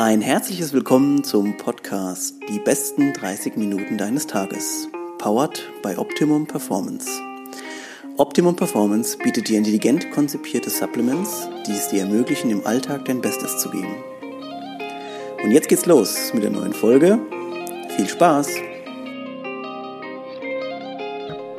[0.00, 4.88] Ein herzliches Willkommen zum Podcast Die besten 30 Minuten deines Tages.
[5.18, 7.08] Powered by Optimum Performance.
[8.16, 13.58] Optimum Performance bietet dir intelligent konzipierte Supplements, die es dir ermöglichen, im Alltag dein Bestes
[13.58, 13.92] zu geben.
[15.42, 17.18] Und jetzt geht's los mit der neuen Folge.
[17.96, 18.50] Viel Spaß!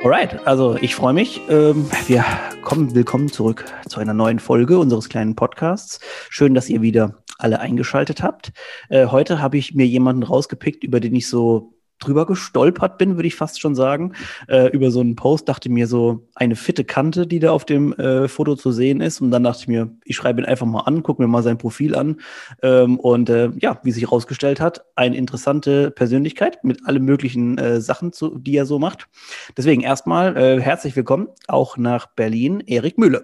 [0.02, 1.42] Alright, also ich freue mich.
[1.50, 2.24] Ähm, wir
[2.62, 6.00] kommen willkommen zurück zu einer neuen Folge unseres kleinen Podcasts.
[6.30, 8.52] Schön, dass ihr wieder alle eingeschaltet habt.
[8.88, 13.28] Äh, heute habe ich mir jemanden rausgepickt, über den ich so drüber gestolpert bin, würde
[13.28, 14.14] ich fast schon sagen,
[14.48, 17.92] äh, über so einen Post, dachte mir so eine fitte Kante, die da auf dem
[17.92, 19.20] äh, Foto zu sehen ist.
[19.20, 21.58] Und dann dachte ich mir, ich schreibe ihn einfach mal an, gucke mir mal sein
[21.58, 22.20] Profil an.
[22.62, 27.80] Ähm, und äh, ja, wie sich herausgestellt hat, eine interessante Persönlichkeit mit allen möglichen äh,
[27.80, 29.08] Sachen, zu, die er so macht.
[29.56, 33.22] Deswegen erstmal äh, herzlich willkommen auch nach Berlin, Erik Mühle.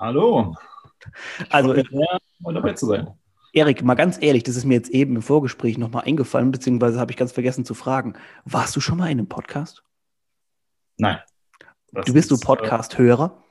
[0.00, 0.56] Hallo.
[1.50, 3.08] Also, dabei zu sein.
[3.52, 7.12] Erik, mal ganz ehrlich, das ist mir jetzt eben im Vorgespräch nochmal eingefallen, beziehungsweise habe
[7.12, 8.14] ich ganz vergessen zu fragen.
[8.44, 9.84] Warst du schon mal in einem Podcast?
[10.96, 11.18] Nein.
[11.92, 13.42] Du bist du äh, Podcast-Hörer?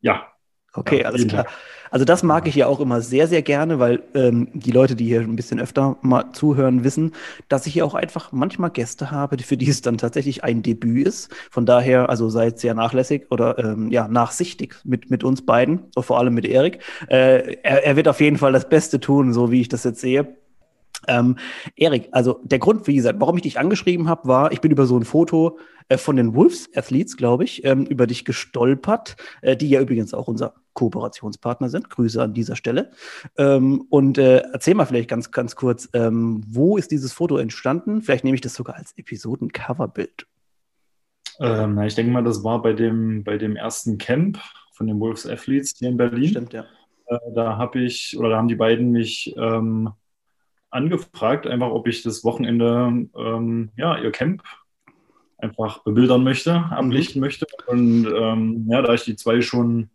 [0.00, 0.29] Ja.
[0.72, 1.46] Okay, ja, alles klar.
[1.90, 5.06] Also das mag ich ja auch immer sehr, sehr gerne, weil ähm, die Leute, die
[5.06, 7.12] hier ein bisschen öfter mal zuhören, wissen,
[7.48, 11.08] dass ich hier auch einfach manchmal Gäste habe, für die es dann tatsächlich ein Debüt
[11.08, 11.32] ist.
[11.50, 16.18] Von daher, also seid sehr nachlässig oder ähm, ja, nachsichtig mit, mit uns beiden, vor
[16.18, 16.78] allem mit Erik.
[17.08, 20.00] Äh, er, er wird auf jeden Fall das Beste tun, so wie ich das jetzt
[20.00, 20.36] sehe.
[21.08, 21.36] Ähm,
[21.76, 24.86] Erik, also der Grund, wie gesagt, warum ich dich angeschrieben habe, war, ich bin über
[24.86, 29.56] so ein Foto äh, von den Wolves Athletes, glaube ich, ähm, über dich gestolpert, äh,
[29.56, 31.90] die ja übrigens auch unser Kooperationspartner sind.
[31.90, 32.90] Grüße an dieser Stelle.
[33.36, 38.02] Ähm, und äh, erzähl mal vielleicht ganz, ganz kurz, ähm, wo ist dieses Foto entstanden?
[38.02, 40.26] Vielleicht nehme ich das sogar als Episoden-Coverbild.
[41.40, 44.38] Ähm, ich denke mal, das war bei dem, bei dem ersten Camp
[44.72, 46.28] von den Wolves Athletes hier in Berlin.
[46.28, 46.64] Stimmt, ja.
[47.06, 49.90] Äh, da habe ich, oder da haben die beiden mich ähm,
[50.70, 54.42] angefragt, einfach ob ich das Wochenende ähm, ja, ihr Camp
[55.38, 57.26] einfach bebildern möchte, ablichten mhm.
[57.26, 57.46] möchte.
[57.66, 59.90] Und ähm, ja, da ich die zwei schon,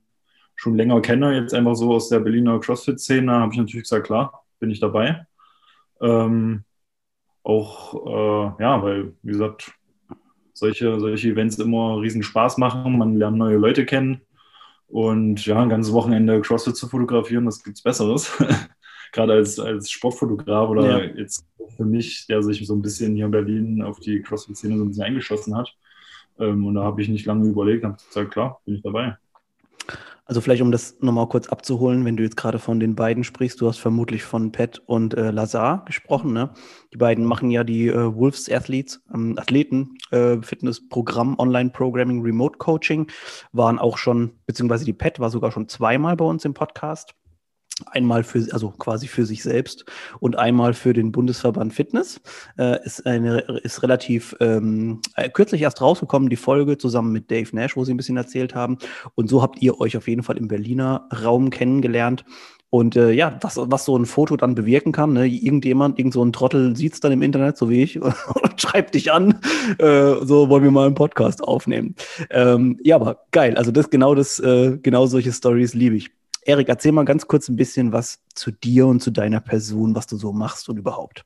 [0.56, 4.44] schon länger kenne, jetzt einfach so aus der Berliner CrossFit-Szene, habe ich natürlich gesagt, klar,
[4.59, 5.25] bin ich dabei.
[6.02, 6.63] Ähm,
[7.44, 8.06] auch,
[8.57, 9.72] äh, ja, weil, wie gesagt,
[10.53, 14.22] solche, solche Events immer riesen Spaß machen, man lernt neue Leute kennen.
[14.88, 18.31] Und ja, ein ganzes Wochenende CrossFit zu fotografieren, das gibt's Besseres.
[19.16, 21.12] gerade als, als Sportfotograf oder ja.
[21.18, 24.84] jetzt für mich, der sich so ein bisschen hier in Berlin auf die CrossFit-Szene so
[24.84, 25.74] ein bisschen eingeschossen hat.
[26.38, 29.18] Ähm, und da habe ich nicht lange überlegt, habe gesagt, klar, bin ich dabei.
[30.28, 33.62] Also vielleicht, um das nochmal kurz abzuholen, wenn du jetzt gerade von den beiden sprichst,
[33.62, 36.34] du hast vermutlich von Pat und äh, Lazar gesprochen.
[36.34, 36.50] Ne?
[36.92, 43.08] Die beiden machen ja die äh, Wolves Athletes, ähm, Athleten, äh, Fitnessprogramm, Online-Programming, Remote Coaching,
[43.52, 47.14] waren auch schon, beziehungsweise die Pat war sogar schon zweimal bei uns im Podcast.
[47.88, 49.84] Einmal für, also quasi für sich selbst
[50.22, 52.22] und einmal für den Bundesverband Fitness.
[52.58, 57.53] Äh, ist, eine, ist relativ ähm, äh, kürzlich erst rausgekommen, die Folge zusammen mit Dave
[57.53, 58.78] Nash, wo sie ein bisschen erzählt haben.
[59.16, 62.24] Und so habt ihr euch auf jeden Fall im Berliner Raum kennengelernt.
[62.69, 65.28] Und äh, ja, was, was so ein Foto dann bewirken kann, ne?
[65.28, 68.13] irgendjemand, irgend so Trottel sieht es dann im Internet, so wie ich, und
[68.57, 69.40] schreibt dich an,
[69.78, 71.96] äh, so wollen wir mal einen Podcast aufnehmen.
[72.30, 76.12] Ähm, ja, aber geil, also das genau das, äh, genau solche Stories liebe ich.
[76.47, 80.06] Erik, erzähl mal ganz kurz ein bisschen was zu dir und zu deiner Person, was
[80.06, 81.25] du so machst und überhaupt.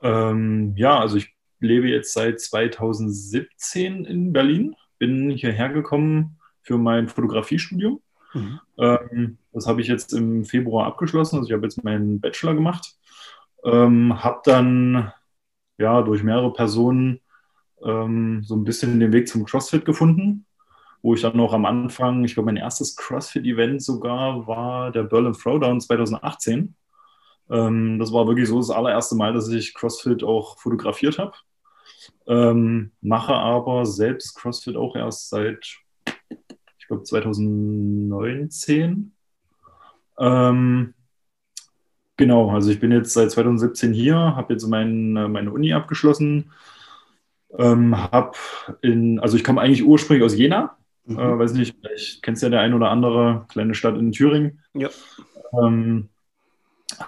[0.00, 7.08] Ähm, ja, also ich lebe jetzt seit 2017 in Berlin, bin hierher gekommen für mein
[7.08, 8.00] Fotografiestudium.
[8.32, 8.60] Mhm.
[8.78, 12.96] Ähm, das habe ich jetzt im Februar abgeschlossen, also ich habe jetzt meinen Bachelor gemacht.
[13.62, 15.12] Ähm, habe dann
[15.76, 17.20] ja durch mehrere Personen
[17.84, 20.46] ähm, so ein bisschen den Weg zum CrossFit gefunden
[21.08, 25.32] wo ich dann noch am Anfang, ich glaube, mein erstes CrossFit-Event sogar war der Berlin
[25.32, 26.74] Throwdown 2018.
[27.50, 31.32] Ähm, das war wirklich so das allererste Mal, dass ich CrossFit auch fotografiert habe.
[32.26, 35.78] Ähm, mache aber selbst CrossFit auch erst seit,
[36.78, 39.12] ich glaube, 2019.
[40.18, 40.92] Ähm,
[42.18, 46.52] genau, also ich bin jetzt seit 2017 hier, habe jetzt mein, meine Uni abgeschlossen.
[47.56, 48.36] Ähm, hab
[48.82, 50.76] in, also ich komme eigentlich ursprünglich aus Jena,
[51.08, 51.18] Mhm.
[51.18, 54.60] Äh, weiß nicht, vielleicht kennst ja der ein oder andere, kleine Stadt in Thüringen.
[54.74, 54.90] Ja.
[55.52, 56.08] Ähm,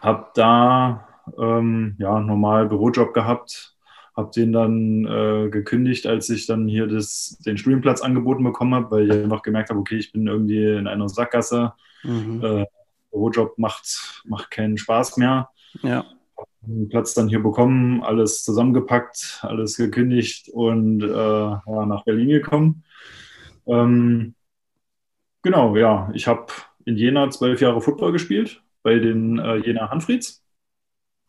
[0.00, 1.06] hab da
[1.38, 3.76] ähm, ja normal Bürojob gehabt,
[4.16, 8.90] habe den dann äh, gekündigt, als ich dann hier das, den Studienplatz angeboten bekommen habe,
[8.90, 11.74] weil ich einfach gemerkt habe, okay, ich bin irgendwie in einer Sackgasse.
[12.02, 12.42] Mhm.
[12.42, 12.66] Äh,
[13.10, 15.50] Bürojob macht, macht keinen Spaß mehr.
[15.82, 16.04] Ja.
[16.62, 22.84] Den Platz dann hier bekommen, alles zusammengepackt, alles gekündigt und äh, ja, nach Berlin gekommen.
[23.70, 24.34] Ähm,
[25.42, 26.10] genau, ja.
[26.14, 26.46] Ich habe
[26.84, 28.62] in Jena zwölf Jahre Football gespielt.
[28.82, 30.42] bei den äh, Jena Hanfrieds.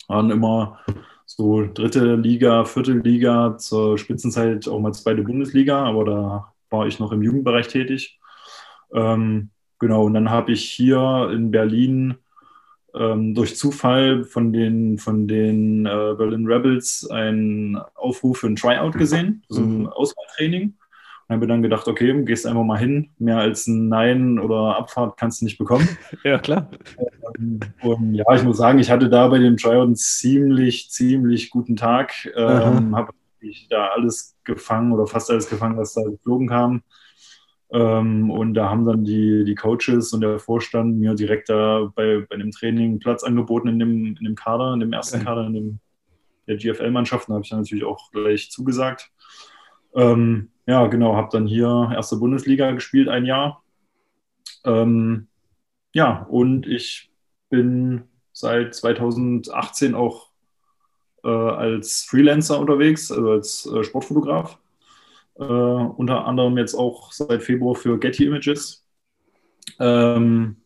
[0.07, 0.79] Waren immer
[1.25, 6.99] so dritte Liga, vierte Liga, zur Spitzenzeit auch mal zweite Bundesliga, aber da war ich
[6.99, 8.19] noch im Jugendbereich tätig.
[8.93, 9.49] Ähm,
[9.79, 12.15] genau, und dann habe ich hier in Berlin
[12.93, 18.93] ähm, durch Zufall von den, von den äh, Berlin Rebels einen Aufruf für ein Tryout
[18.93, 19.87] gesehen, so ein mhm.
[19.87, 20.73] Auswahltraining.
[21.31, 23.11] Habe dann gedacht, okay, gehst einfach mal hin.
[23.17, 25.87] Mehr als ein Nein oder Abfahrt kannst du nicht bekommen.
[26.23, 26.69] Ja, klar.
[27.39, 31.49] Ähm, und ja, ich muss sagen, ich hatte da bei dem Tryout einen ziemlich, ziemlich
[31.49, 32.29] guten Tag.
[32.35, 33.13] Ähm, habe
[33.69, 36.83] da alles gefangen oder fast alles gefangen, was da geflogen kam.
[37.71, 42.25] Ähm, und da haben dann die, die Coaches und der Vorstand mir direkt da bei,
[42.29, 45.23] bei dem Training Platz angeboten in dem, in dem Kader, in dem ersten.
[45.23, 45.79] Kader, in dem,
[46.47, 47.29] der GFL-Mannschaft.
[47.29, 49.09] Da habe ich dann natürlich auch gleich zugesagt.
[49.95, 53.63] Ähm, ja, genau, habe dann hier erste Bundesliga gespielt, ein Jahr.
[54.63, 55.27] Ähm,
[55.93, 57.11] ja, und ich
[57.49, 60.29] bin seit 2018 auch
[61.23, 64.57] äh, als Freelancer unterwegs, also als äh, Sportfotograf.
[65.35, 68.85] Äh, unter anderem jetzt auch seit Februar für Getty Images.
[69.79, 70.57] Ähm,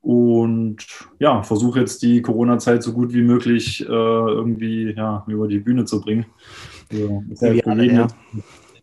[0.00, 0.86] und
[1.18, 5.84] ja, versuche jetzt die Corona-Zeit so gut wie möglich äh, irgendwie ja, über die Bühne
[5.84, 6.26] zu bringen.
[6.92, 8.06] Ja, ist ja für jeden ja.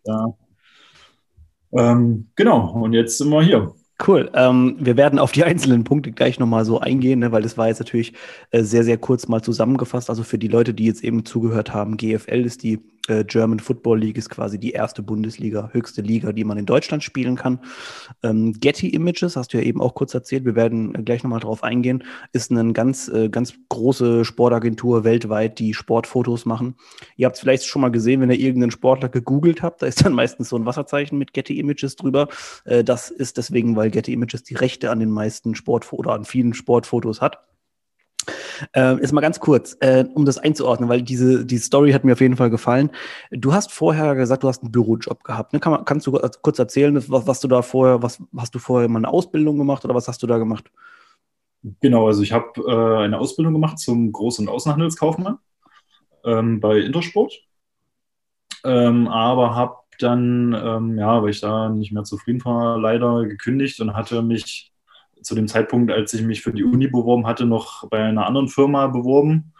[0.06, 0.34] ja.
[1.76, 3.74] Ähm, genau, und jetzt sind wir hier.
[4.06, 4.30] Cool.
[4.34, 7.68] Ähm, wir werden auf die einzelnen Punkte gleich nochmal so eingehen, ne, weil das war
[7.68, 8.14] jetzt natürlich
[8.52, 10.10] äh, sehr, sehr kurz mal zusammengefasst.
[10.10, 14.00] Also für die Leute, die jetzt eben zugehört haben, GFL ist die äh, German Football
[14.00, 17.60] League ist quasi die erste Bundesliga, höchste Liga, die man in Deutschland spielen kann.
[18.24, 21.64] Ähm, Getty Images, hast du ja eben auch kurz erzählt, wir werden gleich nochmal drauf
[21.64, 26.76] eingehen, ist eine ganz, äh, ganz große Sportagentur weltweit, die Sportfotos machen.
[27.18, 30.06] Ihr habt es vielleicht schon mal gesehen, wenn ihr irgendeinen Sportler gegoogelt habt, da ist
[30.06, 32.30] dann meistens so ein Wasserzeichen mit Getty Images drüber.
[32.66, 36.26] Äh, das ist deswegen, weil Getty Images die Rechte an den meisten Sportfotos oder an
[36.26, 37.40] vielen Sportfotos hat.
[38.74, 42.14] Äh, jetzt mal ganz kurz, äh, um das einzuordnen, weil diese die Story hat mir
[42.14, 42.90] auf jeden Fall gefallen.
[43.32, 45.54] Du hast vorher gesagt, du hast einen Bürojob gehabt.
[45.54, 45.60] Ne?
[45.60, 48.90] Kann man, kannst du kurz erzählen, was, was, du da vorher, was hast du vorher
[48.90, 50.72] mal eine Ausbildung gemacht oder was hast du da gemacht?
[51.82, 55.38] Genau, also ich habe äh, eine Ausbildung gemacht zum Groß- und Außenhandelskaufmann
[56.26, 57.34] ähm, bei Intersport,
[58.66, 63.80] ähm, aber habe dann, ähm, ja, weil ich da nicht mehr zufrieden war, leider gekündigt
[63.80, 64.73] und hatte mich
[65.24, 68.48] zu dem Zeitpunkt, als ich mich für die Uni beworben hatte, noch bei einer anderen
[68.48, 69.54] Firma beworben,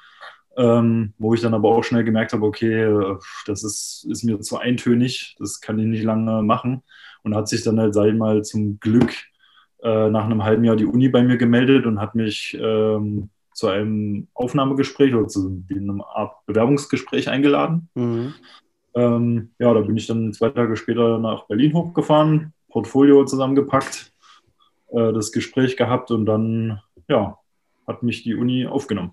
[0.58, 3.18] ähm, wo ich dann aber auch schnell gemerkt habe, okay,
[3.48, 6.84] das ist, ist mir zu eintönig, das kann ich nicht lange machen.
[7.24, 9.14] Und hat sich dann halt, ich mal, zum Glück
[9.82, 13.68] äh, nach einem halben Jahr die Uni bei mir gemeldet und hat mich ähm, zu
[13.68, 17.90] einem Aufnahmegespräch oder zu einem Art Bewerbungsgespräch eingeladen.
[17.96, 18.34] Mhm.
[18.96, 24.13] Ähm, ja, da bin ich dann zwei Tage später nach Berlin hochgefahren, Portfolio zusammengepackt
[24.94, 27.38] äh, das Gespräch gehabt und dann, ja,
[27.88, 29.12] hat mich die Uni aufgenommen.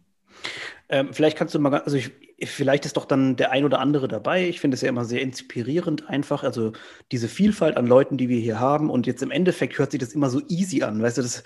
[0.89, 2.11] Ähm, vielleicht kannst du mal, also ich,
[2.45, 4.49] vielleicht ist doch dann der ein oder andere dabei.
[4.49, 6.43] Ich finde es ja immer sehr inspirierend einfach.
[6.43, 6.73] Also
[7.13, 8.91] diese Vielfalt an Leuten, die wir hier haben.
[8.91, 11.01] Und jetzt im Endeffekt hört sich das immer so easy an.
[11.01, 11.45] Weißt du, das,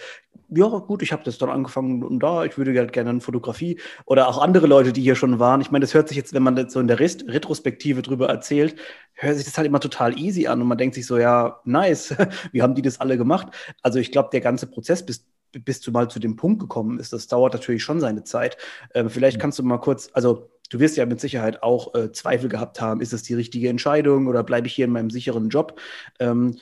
[0.57, 3.81] ja gut, ich habe das dann angefangen und da, ich würde halt gerne eine Fotografie.
[4.07, 5.61] Oder auch andere Leute, die hier schon waren.
[5.61, 8.29] Ich meine, das hört sich jetzt, wenn man das so in der Rest Retrospektive drüber
[8.29, 8.77] erzählt,
[9.15, 10.61] hört sich das halt immer total easy an.
[10.61, 12.15] Und man denkt sich so, ja, nice,
[12.53, 13.49] wie haben die das alle gemacht?
[13.83, 15.27] Also ich glaube, der ganze Prozess, bis
[15.61, 17.13] bis du mal zu dem Punkt gekommen bist.
[17.13, 18.57] Das dauert natürlich schon seine Zeit.
[18.93, 22.49] Ähm, vielleicht kannst du mal kurz, also du wirst ja mit Sicherheit auch äh, Zweifel
[22.49, 25.81] gehabt haben, ist es die richtige Entscheidung oder bleibe ich hier in meinem sicheren Job?
[26.19, 26.59] Ähm,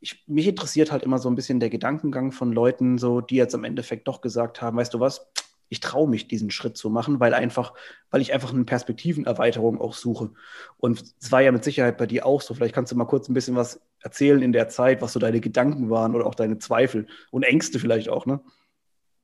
[0.00, 3.54] ich, mich interessiert halt immer so ein bisschen der Gedankengang von Leuten, so die jetzt
[3.54, 5.30] am Endeffekt doch gesagt haben, weißt du was,
[5.68, 7.74] ich traue mich, diesen Schritt zu machen, weil einfach,
[8.10, 10.30] weil ich einfach eine Perspektivenerweiterung auch suche.
[10.78, 12.54] Und es war ja mit Sicherheit bei dir auch so.
[12.54, 15.40] Vielleicht kannst du mal kurz ein bisschen was erzählen in der Zeit, was so deine
[15.40, 18.40] Gedanken waren oder auch deine Zweifel und Ängste vielleicht auch, ne?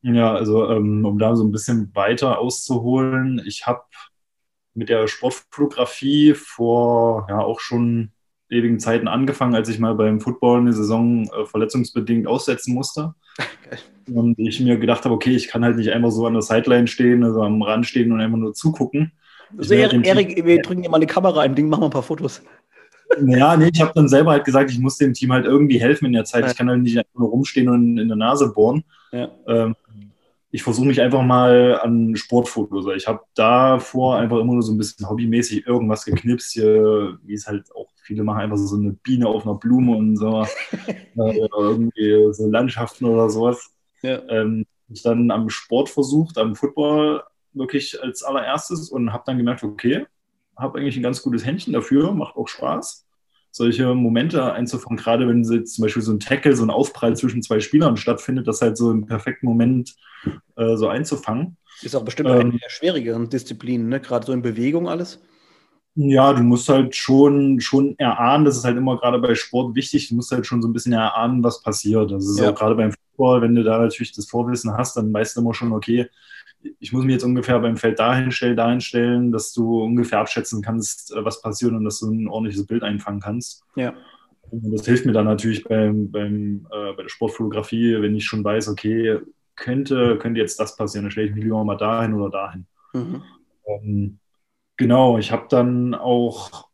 [0.02, 3.85] Ja, also ähm, um da so ein bisschen weiter auszuholen, ich habe
[4.75, 8.12] mit der Sportfotografie vor ja auch schon
[8.55, 13.15] ewigen Zeiten angefangen, als ich mal beim Football eine Saison äh, verletzungsbedingt aussetzen musste.
[14.13, 16.87] Und ich mir gedacht habe, okay, ich kann halt nicht einfach so an der Sideline
[16.87, 19.13] stehen, also am Rand stehen und einfach nur zugucken.
[19.57, 22.03] Also Erik, Erik, wir drücken dir mal eine Kamera ein, Ding, machen wir ein paar
[22.03, 22.43] Fotos.
[23.27, 26.07] Ja, nee, ich habe dann selber halt gesagt, ich muss dem Team halt irgendwie helfen
[26.07, 26.45] in der Zeit.
[26.45, 26.51] Ja.
[26.51, 28.85] Ich kann halt nicht einfach nur rumstehen und in der Nase bohren.
[29.13, 29.31] Ja.
[29.47, 29.77] Ähm,
[30.55, 32.87] ich versuche mich einfach mal an Sportfotos.
[32.95, 37.49] Ich habe davor einfach immer nur so ein bisschen hobbymäßig irgendwas geknipst, hier, wie es
[37.49, 40.47] halt auch viele machen, einfach so eine Biene auf einer Blume und so.
[40.87, 43.69] äh, irgendwie so Landschaften oder sowas.
[44.03, 44.23] Ja.
[44.29, 49.65] Ähm, ich dann am Sport versucht, am Football wirklich als allererstes und habe dann gemerkt,
[49.65, 50.07] okay,
[50.57, 53.04] habe eigentlich ein ganz gutes Händchen dafür, macht auch Spaß,
[53.55, 57.41] solche Momente einzufangen, gerade wenn jetzt zum Beispiel so ein Tackle, so ein Aufprall zwischen
[57.41, 59.95] zwei Spielern stattfindet, dass halt so im perfekten Moment
[60.57, 61.57] äh, so einzufangen.
[61.81, 64.01] Ist auch bestimmt ähm, eine der schwierigeren Disziplinen, ne?
[64.01, 65.21] gerade so in Bewegung alles.
[65.95, 70.09] Ja, du musst halt schon, schon erahnen, das ist halt immer gerade bei Sport wichtig,
[70.09, 72.11] du musst halt schon so ein bisschen erahnen, was passiert.
[72.11, 72.51] Das ist ja.
[72.51, 75.55] auch gerade beim Fußball, wenn du da natürlich das Vorwissen hast, dann weißt du immer
[75.55, 76.09] schon, okay,
[76.78, 80.62] ich muss mich jetzt ungefähr beim Feld dahin stellen, dahin stellen, dass du ungefähr abschätzen
[80.62, 83.64] kannst, äh, was passiert und dass du ein ordentliches Bild einfangen kannst.
[83.76, 83.94] Ja.
[84.50, 88.44] Und das hilft mir dann natürlich beim, beim, äh, bei der Sportfotografie, wenn ich schon
[88.44, 89.18] weiß, okay,
[89.56, 92.66] könnte, könnte jetzt das passieren, dann stelle ich mich lieber mal dahin oder dahin.
[92.92, 93.23] Mhm.
[93.66, 94.18] Ähm,
[94.76, 96.68] Genau, ich habe dann auch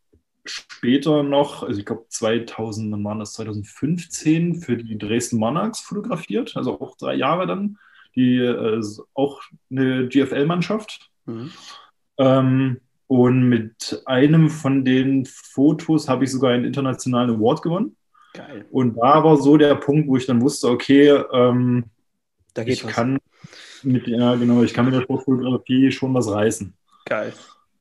[0.47, 6.57] später noch, also ich glaube 2000, wann war das, 2015 für die Dresden Monarchs fotografiert,
[6.57, 7.79] also auch drei Jahre dann,
[8.15, 8.83] die äh,
[9.15, 9.41] auch
[9.71, 11.11] eine GFL-Mannschaft.
[11.27, 11.53] Mhm.
[12.19, 17.97] Ähm, und mit einem von den Fotos habe ich sogar einen internationalen Award gewonnen.
[18.35, 18.65] Geil.
[18.71, 21.87] Und da war so der Punkt, wo ich dann wusste, okay, ähm,
[22.55, 22.93] da geht ich was.
[22.93, 23.19] kann
[23.83, 26.75] mit, ja, genau, ich kann mit der Sportfotografie schon was reißen.
[27.07, 27.33] Geil.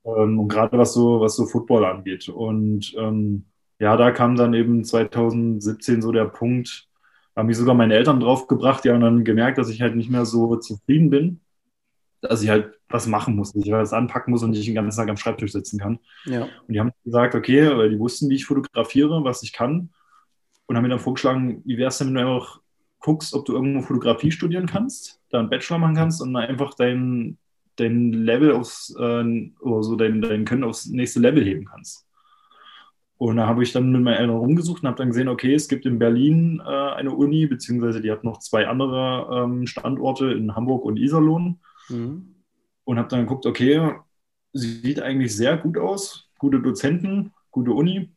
[0.04, 2.28] Ähm, und gerade was so, was so Football angeht.
[2.28, 3.44] Und ähm,
[3.78, 6.88] ja, da kam dann eben 2017 so der Punkt,
[7.40, 10.24] haben mich sogar meine Eltern draufgebracht, die haben dann gemerkt, dass ich halt nicht mehr
[10.24, 11.40] so zufrieden bin,
[12.20, 14.98] dass ich halt was machen muss, dass ich was anpacken muss und nicht den ganzen
[14.98, 15.98] Tag am Schreibtisch sitzen kann.
[16.26, 16.42] Ja.
[16.42, 19.90] Und die haben gesagt, okay, weil die wussten, wie ich fotografiere, was ich kann
[20.66, 22.60] und haben mir dann vorgeschlagen, wie wäre es denn, wenn du einfach
[23.00, 27.38] guckst, ob du irgendwo Fotografie studieren kannst, da einen Bachelor machen kannst und einfach dein,
[27.76, 32.06] dein Level aufs, äh, oder so dein, dein Können aufs nächste Level heben kannst.
[33.20, 35.68] Und da habe ich dann mit meinen Eltern rumgesucht und habe dann gesehen, okay, es
[35.68, 40.56] gibt in Berlin äh, eine Uni, beziehungsweise die hat noch zwei andere ähm, Standorte in
[40.56, 41.60] Hamburg und Iserlohn.
[41.90, 42.36] Mhm.
[42.84, 43.92] Und habe dann geguckt, okay,
[44.54, 48.10] sieht eigentlich sehr gut aus, gute Dozenten, gute Uni.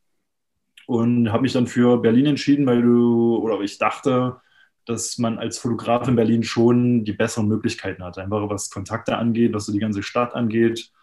[0.88, 4.38] Und habe mich dann für Berlin entschieden, weil du, oder ich dachte,
[4.86, 8.18] dass man als Fotograf in Berlin schon die besseren Möglichkeiten hat.
[8.18, 10.94] Einfach was Kontakte angeht, was so die ganze Stadt angeht,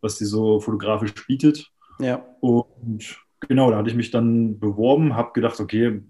[0.00, 1.70] was die so fotografisch bietet.
[2.00, 2.16] Ja.
[2.40, 6.02] Und genau, da hatte ich mich dann beworben, habe gedacht, okay,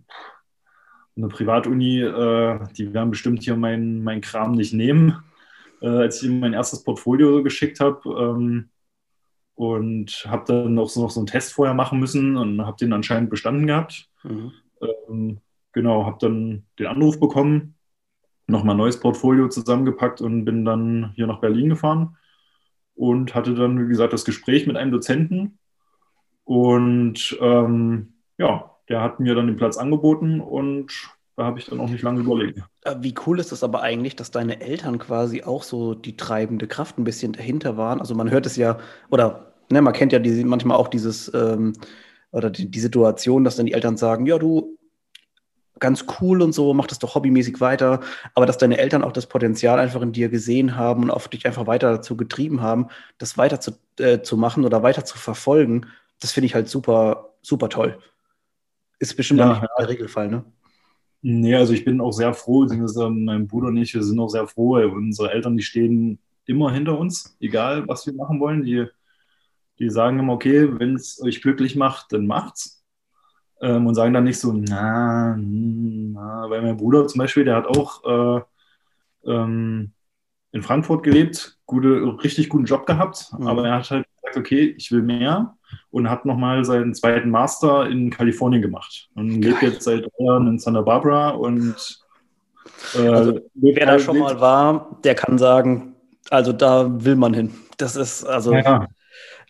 [1.16, 5.22] eine Privatuni, äh, die werden bestimmt hier meinen mein Kram nicht nehmen.
[5.80, 8.70] Äh, als ich ihm mein erstes Portfolio geschickt habe ähm,
[9.54, 12.92] und habe dann noch so, noch so einen Test vorher machen müssen und habe den
[12.92, 14.08] anscheinend bestanden gehabt.
[14.24, 14.52] Mhm.
[15.08, 15.40] Ähm,
[15.72, 17.74] genau, habe dann den Anruf bekommen,
[18.46, 22.16] nochmal ein neues Portfolio zusammengepackt und bin dann hier nach Berlin gefahren
[22.94, 25.58] und hatte dann, wie gesagt, das Gespräch mit einem Dozenten.
[26.44, 30.92] Und ähm, ja, der hat mir dann den Platz angeboten und
[31.36, 32.60] da habe ich dann auch nicht lange überlegt.
[32.82, 36.66] Äh, wie cool ist das aber eigentlich, dass deine Eltern quasi auch so die treibende
[36.66, 38.00] Kraft ein bisschen dahinter waren?
[38.00, 38.78] Also man hört es ja,
[39.10, 41.72] oder ne, man kennt ja diese, manchmal auch dieses, ähm,
[42.30, 44.76] oder die, die Situation, dass dann die Eltern sagen, ja, du
[45.80, 48.00] ganz cool und so, mach das doch hobbymäßig weiter,
[48.34, 51.46] aber dass deine Eltern auch das Potenzial einfach in dir gesehen haben und auf dich
[51.46, 55.86] einfach weiter dazu getrieben haben, das weiter zu, äh, zu machen oder weiter zu verfolgen,
[56.20, 57.98] das finde ich halt super, super toll.
[58.98, 60.44] Ist bestimmt ja, nicht der Regelfall, ne?
[61.26, 64.46] Nee, also ich bin auch sehr froh, mein Bruder und ich, wir sind auch sehr
[64.46, 68.86] froh, unsere Eltern, die stehen immer hinter uns, egal was wir machen wollen, die,
[69.78, 72.84] die sagen immer, okay, wenn es euch glücklich macht, dann macht's
[73.60, 77.66] ähm, und sagen dann nicht so, na, na, weil mein Bruder zum Beispiel, der hat
[77.66, 79.92] auch äh, ähm,
[80.54, 83.46] in Frankfurt gelebt, gute, richtig guten Job gehabt, mhm.
[83.48, 85.56] aber er hat halt gesagt, okay, ich will mehr
[85.90, 89.50] und hat nochmal seinen zweiten Master in Kalifornien gemacht und Geil.
[89.50, 91.74] lebt jetzt seit Jahren in Santa Barbara und
[92.94, 95.96] äh, also, wer da halt schon mal war, der kann sagen,
[96.30, 97.52] also da will man hin.
[97.76, 98.54] Das ist also.
[98.54, 98.88] Ja.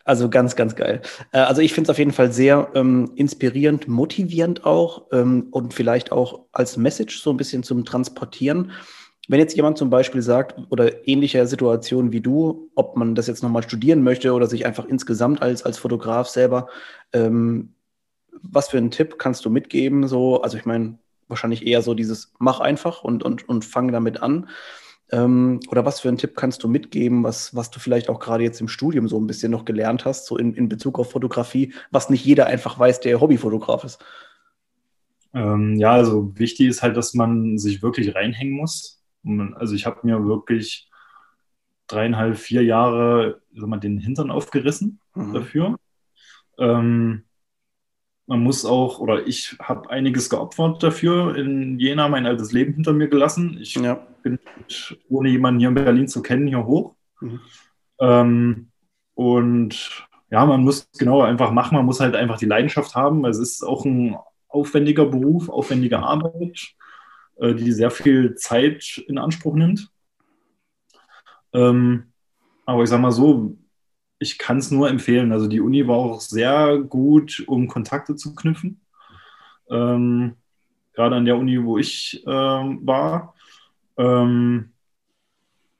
[0.06, 1.00] Also ganz, ganz geil.
[1.32, 5.72] Äh, also ich finde es auf jeden Fall sehr ähm, inspirierend, motivierend auch ähm, und
[5.72, 8.72] vielleicht auch als Message so ein bisschen zum Transportieren.
[9.28, 13.42] Wenn jetzt jemand zum Beispiel sagt, oder ähnliche Situation wie du, ob man das jetzt
[13.42, 16.68] nochmal studieren möchte oder sich einfach insgesamt als, als Fotograf selber,
[17.12, 17.74] ähm,
[18.42, 20.06] was für einen Tipp kannst du mitgeben?
[20.08, 24.22] So, also ich meine, wahrscheinlich eher so dieses mach einfach und, und, und fang damit
[24.22, 24.48] an.
[25.10, 28.44] Ähm, oder was für einen Tipp kannst du mitgeben, was, was du vielleicht auch gerade
[28.44, 31.72] jetzt im Studium so ein bisschen noch gelernt hast, so in, in Bezug auf Fotografie,
[31.90, 34.04] was nicht jeder einfach weiß, der Hobbyfotograf ist?
[35.34, 39.03] Ähm, ja, also wichtig ist halt, dass man sich wirklich reinhängen muss.
[39.56, 40.90] Also ich habe mir wirklich
[41.86, 45.32] dreieinhalb, vier Jahre sag mal, den Hintern aufgerissen mhm.
[45.32, 45.76] dafür.
[46.58, 47.24] Ähm,
[48.26, 52.92] man muss auch, oder ich habe einiges geopfert dafür, in Jena mein altes Leben hinter
[52.92, 53.58] mir gelassen.
[53.60, 54.06] Ich ja.
[54.22, 54.38] bin,
[55.08, 56.94] ohne jemanden hier in Berlin zu kennen, hier hoch.
[57.20, 57.40] Mhm.
[58.00, 58.68] Ähm,
[59.14, 63.24] und ja, man muss genau einfach machen, man muss halt einfach die Leidenschaft haben.
[63.26, 64.16] Es ist auch ein
[64.48, 66.74] aufwendiger Beruf, aufwendige Arbeit,
[67.36, 69.90] äh, die sehr viel Zeit in Anspruch nimmt.
[71.52, 72.12] Ähm,
[72.66, 73.56] aber ich sag mal so,
[74.18, 75.32] ich kann es nur empfehlen.
[75.32, 78.80] Also die Uni war auch sehr gut, um Kontakte zu knüpfen.
[79.70, 80.36] Ähm,
[80.94, 83.34] gerade an der Uni, wo ich ähm, war.
[83.96, 84.70] Ähm,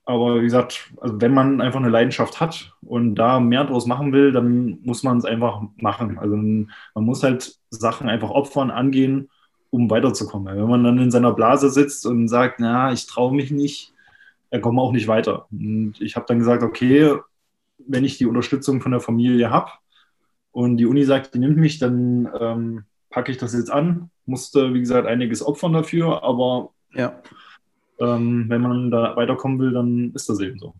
[0.06, 4.12] aber wie gesagt, also wenn man einfach eine Leidenschaft hat und da mehr draus machen
[4.12, 6.18] will, dann muss man es einfach machen.
[6.18, 9.30] Also man muss halt Sachen einfach opfern, angehen,
[9.75, 10.57] um weiterzukommen.
[10.57, 13.93] Wenn man dann in seiner Blase sitzt und sagt, na, ich traue mich nicht,
[14.50, 15.47] dann kommt man auch nicht weiter.
[15.50, 17.16] Und ich habe dann gesagt, okay,
[17.78, 19.73] wenn ich die Unterstützung von der Familie habe
[20.52, 24.11] und die Uni sagt, die nimmt mich, dann ähm, packe ich das jetzt an.
[24.26, 27.21] Musste, wie gesagt, einiges opfern dafür, aber ja
[28.00, 30.75] ähm, wenn man da weiterkommen will, dann ist das eben so.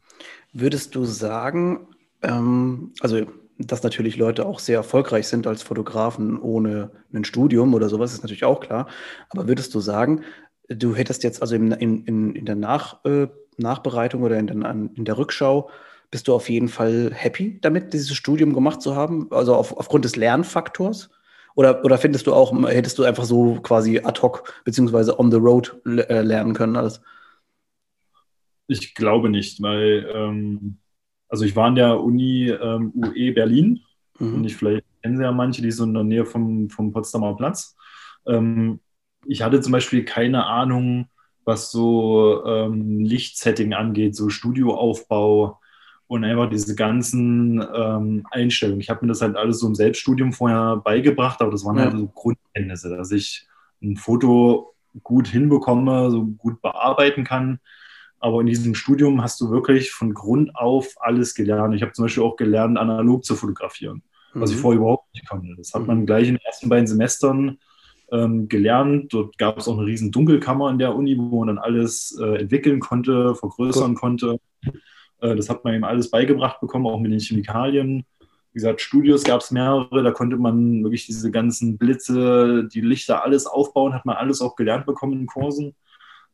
[0.53, 1.89] Würdest du sagen,
[2.23, 3.27] ähm, also
[3.59, 8.23] dass natürlich Leute auch sehr erfolgreich sind als Fotografen ohne ein Studium oder sowas, ist
[8.23, 8.89] natürlich auch klar.
[9.31, 10.23] Aber würdest du sagen,
[10.69, 15.05] du hättest jetzt also in, in, in der Nach, äh, Nachbereitung oder in der, in
[15.05, 15.71] der Rückschau,
[16.11, 19.29] bist du auf jeden Fall happy damit, dieses Studium gemacht zu haben?
[19.33, 21.11] Also auf, aufgrund des Lernfaktors?
[21.57, 25.39] Oder, oder findest du auch, hättest du einfach so quasi ad hoc beziehungsweise on the
[25.39, 27.01] road äh, lernen können alles?
[28.67, 30.79] Ich glaube nicht, weil ähm,
[31.29, 33.81] also ich war in der Uni ähm, UE Berlin
[34.19, 34.35] mhm.
[34.35, 37.37] und ich vielleicht kennen Sie ja manche, die sind in der Nähe vom, vom Potsdamer
[37.37, 37.77] Platz.
[38.27, 38.81] Ähm,
[39.27, 41.09] ich hatte zum Beispiel keine Ahnung,
[41.45, 45.61] was so ähm, Lichtsetting angeht, so Studioaufbau,
[46.07, 48.81] und einfach diese ganzen ähm, Einstellungen.
[48.81, 51.85] Ich habe mir das halt alles so im Selbststudium vorher beigebracht, aber das waren ja.
[51.85, 53.47] halt so Grundkenntnisse, dass ich
[53.83, 57.59] ein Foto gut hinbekomme, so gut bearbeiten kann.
[58.25, 61.75] Aber in diesem Studium hast du wirklich von Grund auf alles gelernt.
[61.75, 64.03] Ich habe zum Beispiel auch gelernt, analog zu fotografieren,
[64.33, 64.41] mhm.
[64.41, 64.61] was ich mhm.
[64.63, 65.55] vorher überhaupt nicht konnte.
[65.59, 66.07] Das hat man mhm.
[66.07, 67.59] gleich in den ersten beiden Semestern
[68.11, 69.13] ähm, gelernt.
[69.13, 72.41] Dort gab es auch eine riesen Dunkelkammer in der Uni, wo man dann alles äh,
[72.41, 73.95] entwickeln konnte, vergrößern cool.
[73.95, 74.41] konnte.
[75.21, 78.07] Äh, das hat man ihm alles beigebracht bekommen, auch mit den Chemikalien.
[78.21, 83.23] Wie gesagt, Studios gab es mehrere, da konnte man wirklich diese ganzen Blitze, die Lichter,
[83.23, 85.75] alles aufbauen, hat man alles auch gelernt bekommen in Kursen.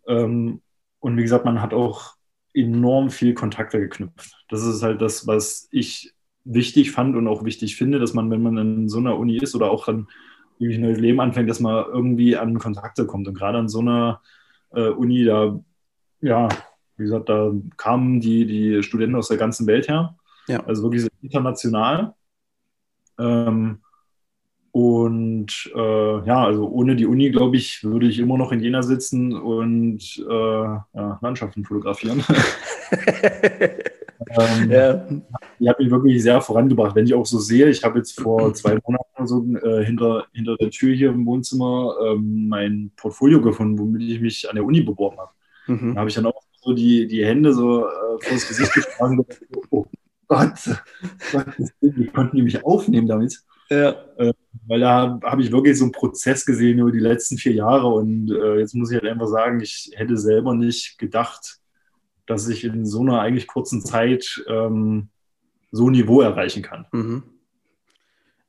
[0.07, 0.61] Ähm,
[1.01, 2.15] und wie gesagt, man hat auch
[2.55, 4.45] enorm viel Kontakte geknüpft.
[4.49, 8.43] Das ist halt das, was ich wichtig fand und auch wichtig finde, dass man, wenn
[8.43, 10.09] man in so einer Uni ist oder auch dann
[10.59, 13.29] irgendwie ein neues Leben anfängt, dass man irgendwie an Kontakte kommt.
[13.29, 14.21] Und gerade an so einer
[14.73, 15.59] äh, Uni, da
[16.21, 16.49] ja,
[16.97, 20.17] wie gesagt, da kamen die, die Studenten aus der ganzen Welt her.
[20.49, 20.63] Ja.
[20.65, 22.15] Also wirklich international.
[23.19, 23.81] Ähm,
[24.73, 28.83] und äh, ja, also ohne die Uni, glaube ich, würde ich immer noch in Jena
[28.83, 32.23] sitzen und äh, ja, Landschaften fotografieren.
[34.39, 35.07] ähm, ja.
[35.59, 36.95] Die hat mich wirklich sehr vorangebracht.
[36.95, 40.57] Wenn ich auch so sehe, ich habe jetzt vor zwei Monaten so äh, hinter, hinter
[40.57, 44.83] der Tür hier im Wohnzimmer ähm, mein Portfolio gefunden, womit ich mich an der Uni
[44.83, 45.31] beworben habe.
[45.67, 45.95] Mhm.
[45.95, 49.25] Da habe ich dann auch so die, die Hände so äh, vor das Gesicht geschlagen.
[49.71, 49.85] oh
[50.29, 50.61] Gott,
[51.81, 53.43] wie konnten die mich aufnehmen damit?
[53.71, 53.97] Ja.
[54.17, 54.33] Äh,
[54.67, 58.31] weil da habe ich wirklich so einen Prozess gesehen über die letzten vier Jahre und
[58.31, 61.59] äh, jetzt muss ich halt einfach sagen, ich hätte selber nicht gedacht,
[62.27, 65.09] dass ich in so einer eigentlich kurzen Zeit ähm,
[65.71, 66.87] so ein Niveau erreichen kann.
[66.93, 67.23] Mhm.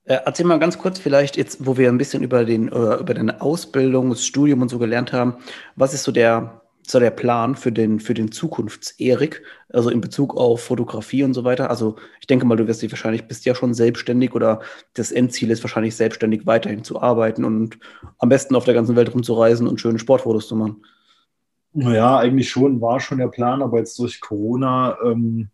[0.05, 3.41] Äh, erzähl mal ganz kurz vielleicht jetzt, wo wir ein bisschen über, den, über deine
[3.41, 5.35] Ausbildung, das Studium und so gelernt haben,
[5.75, 10.35] was ist so der so der Plan für den, für den Zukunfts-Erik, also in Bezug
[10.35, 11.69] auf Fotografie und so weiter?
[11.69, 14.61] Also ich denke mal, du wirst dich wahrscheinlich, bist ja schon selbstständig oder
[14.93, 17.77] das Endziel ist wahrscheinlich selbstständig weiterhin zu arbeiten und
[18.17, 20.83] am besten auf der ganzen Welt rumzureisen und schöne Sportfotos zu machen.
[21.73, 25.49] Naja, eigentlich schon, war schon der Plan, aber jetzt durch Corona, ähm,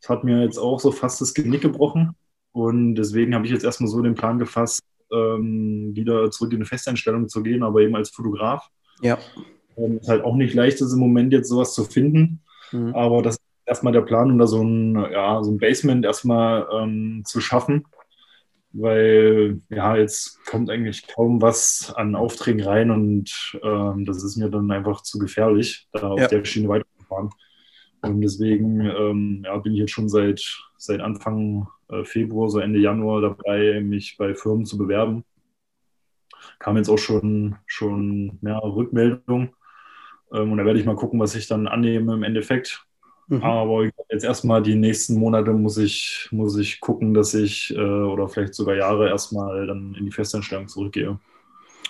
[0.00, 2.14] das hat mir jetzt auch so fast das Genick gebrochen
[2.52, 6.66] und deswegen habe ich jetzt erstmal so den Plan gefasst, ähm, wieder zurück in eine
[6.66, 8.68] Festeinstellung zu gehen, aber eben als Fotograf.
[9.00, 9.18] Ja.
[9.76, 12.42] Ähm, ist halt auch nicht leicht ist im Moment jetzt sowas zu finden.
[12.72, 12.94] Mhm.
[12.94, 16.66] Aber das ist erstmal der Plan, um da so ein, ja, so ein Basement erstmal
[16.72, 17.84] ähm, zu schaffen.
[18.72, 24.50] Weil ja, jetzt kommt eigentlich kaum was an Aufträgen rein und ähm, das ist mir
[24.50, 27.30] dann einfach zu gefährlich, da auf der Schiene weiterzufahren.
[28.02, 30.42] Und deswegen ähm, ja, bin ich jetzt schon seit,
[30.76, 35.24] seit Anfang äh, Februar, so Ende Januar dabei, mich bei Firmen zu bewerben.
[36.58, 39.50] Kam jetzt auch schon, schon mehrere Rückmeldungen.
[40.32, 42.84] Ähm, und da werde ich mal gucken, was ich dann annehme im Endeffekt.
[43.28, 43.42] Mhm.
[43.42, 48.28] Aber jetzt erstmal die nächsten Monate muss ich, muss ich gucken, dass ich äh, oder
[48.28, 51.18] vielleicht sogar Jahre erstmal dann in die Festanstellung zurückgehe.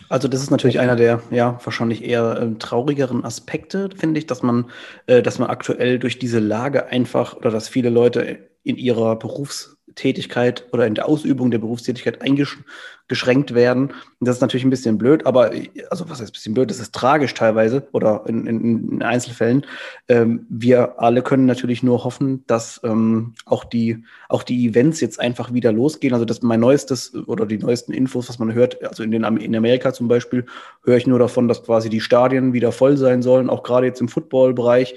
[0.08, 4.42] Also das ist natürlich einer der ja wahrscheinlich eher äh, traurigeren Aspekte, finde ich, dass
[4.42, 4.66] man,
[5.06, 9.75] äh, dass man aktuell durch diese Lage einfach oder dass viele Leute in ihrer Berufs
[9.96, 13.86] Berufstätigkeit oder in der Ausübung der Berufstätigkeit eingeschränkt werden.
[13.88, 15.52] Und das ist natürlich ein bisschen blöd, aber
[15.90, 19.64] also was heißt ein bisschen blöd, das ist tragisch teilweise oder in, in, in Einzelfällen.
[20.08, 25.18] Ähm, wir alle können natürlich nur hoffen, dass ähm, auch, die, auch die Events jetzt
[25.18, 26.12] einfach wieder losgehen.
[26.12, 29.56] Also das mein neuestes oder die neuesten Infos, was man hört, also in, den, in
[29.56, 30.44] Amerika zum Beispiel,
[30.84, 34.00] höre ich nur davon, dass quasi die Stadien wieder voll sein sollen, auch gerade jetzt
[34.00, 34.94] im Footballbereich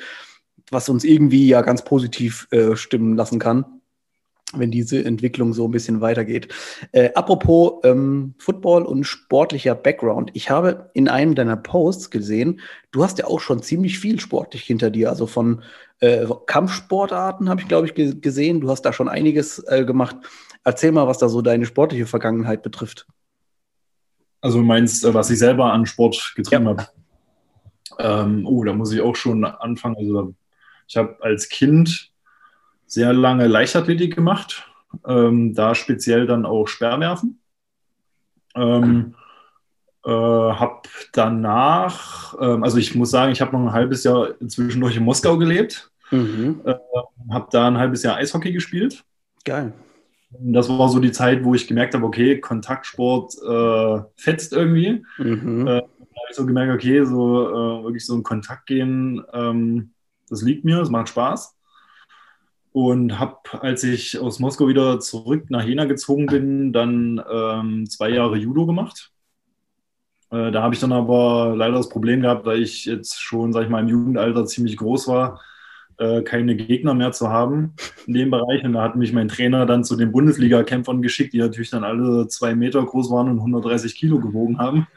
[0.71, 3.78] was uns irgendwie ja ganz positiv äh, stimmen lassen kann,
[4.53, 6.47] wenn diese Entwicklung so ein bisschen weitergeht.
[6.91, 10.31] Äh, apropos ähm, Football und sportlicher Background.
[10.33, 12.59] Ich habe in einem deiner Posts gesehen,
[12.91, 15.09] du hast ja auch schon ziemlich viel sportlich hinter dir.
[15.09, 15.63] Also von
[15.99, 18.61] äh, Kampfsportarten habe ich, glaube ich, gesehen.
[18.61, 20.15] Du hast da schon einiges äh, gemacht.
[20.63, 23.05] Erzähl mal, was da so deine sportliche Vergangenheit betrifft.
[24.41, 26.69] Also meinst, äh, was ich selber an Sport getrieben ja.
[26.69, 26.87] habe?
[27.99, 29.97] Ähm, oh, da muss ich auch schon anfangen.
[29.97, 30.33] Also
[30.87, 32.08] ich habe als Kind
[32.89, 34.67] sehr lange Leichtathletik gemacht,
[35.07, 37.39] ähm, da speziell dann auch Sperrwerfen.
[38.55, 39.13] Ähm,
[40.03, 40.81] äh, habe
[41.13, 45.37] danach, ähm, also ich muss sagen, ich habe noch ein halbes Jahr zwischendurch in Moskau
[45.37, 46.61] gelebt, mhm.
[46.65, 46.73] äh,
[47.31, 49.03] habe da ein halbes Jahr Eishockey gespielt.
[49.45, 49.71] Geil.
[50.31, 55.03] Das war so die Zeit, wo ich gemerkt habe, okay, Kontaktsport äh, fetzt irgendwie.
[55.17, 55.67] Mhm.
[55.67, 59.91] Äh, da habe ich so gemerkt, okay, so äh, wirklich so in Kontakt gehen, ähm,
[60.27, 61.55] das liegt mir, es macht Spaß.
[62.71, 68.09] Und habe, als ich aus Moskau wieder zurück nach Jena gezogen bin, dann ähm, zwei
[68.09, 69.11] Jahre Judo gemacht.
[70.31, 73.63] Äh, da habe ich dann aber leider das Problem gehabt, weil ich jetzt schon, sag
[73.63, 75.41] ich mal, im Jugendalter ziemlich groß war,
[75.97, 77.73] äh, keine Gegner mehr zu haben
[78.07, 78.63] in dem Bereich.
[78.63, 82.27] Und da hat mich mein Trainer dann zu den Bundesliga-Kämpfern geschickt, die natürlich dann alle
[82.27, 84.87] zwei Meter groß waren und 130 Kilo gewogen haben.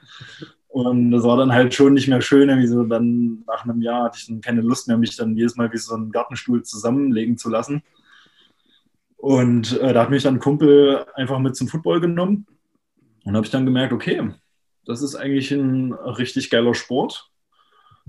[0.73, 2.49] Und das war dann halt schon nicht mehr schön.
[2.49, 5.55] Irgendwie so dann nach einem Jahr hatte ich dann keine Lust mehr, mich dann jedes
[5.57, 7.83] Mal wie so einen Gartenstuhl zusammenlegen zu lassen.
[9.19, 12.47] Und äh, da hat mich dann ein Kumpel einfach mit zum Football genommen.
[13.25, 14.31] Und habe ich dann gemerkt, okay,
[14.87, 17.31] das ist eigentlich ein richtig geiler Sport,